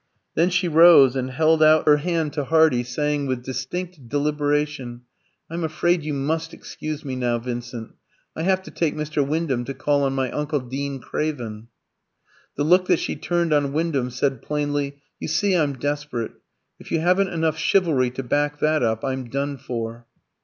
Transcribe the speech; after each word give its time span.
Then 0.33 0.49
she 0.49 0.67
rose 0.67 1.15
and 1.15 1.29
held 1.29 1.61
out 1.61 1.85
her 1.85 1.97
hand 1.97 2.33
to 2.33 2.45
Hardy, 2.45 2.81
saying 2.81 3.27
with 3.27 3.43
distinct 3.43 4.09
deliberation 4.09 5.01
"I'm 5.47 5.63
afraid 5.63 6.01
you 6.01 6.15
must 6.15 6.55
excuse 6.55 7.05
me 7.05 7.15
now, 7.15 7.37
Vincent; 7.37 7.93
I 8.35 8.41
have 8.41 8.63
to 8.63 8.71
take 8.71 8.95
Mr. 8.95 9.23
Wyndham 9.23 9.63
to 9.65 9.75
call 9.75 10.01
on 10.01 10.13
my 10.13 10.31
uncle 10.31 10.59
Dean 10.59 10.99
Craven." 11.01 11.67
The 12.55 12.63
look 12.63 12.87
that 12.87 12.97
she 12.97 13.15
turned 13.15 13.53
on 13.53 13.73
Wyndham 13.73 14.09
said 14.09 14.41
plainly, 14.41 14.97
"You 15.19 15.27
see 15.27 15.55
I'm 15.55 15.73
desperate. 15.73 16.31
If 16.79 16.91
you 16.91 16.99
haven't 16.99 17.27
enough 17.29 17.59
chivalry 17.59 18.09
to 18.09 18.23
back 18.23 18.57
that 18.59 18.81
up, 18.81 19.05
I'm 19.05 19.29
done 19.29 19.55
for." 19.59 20.07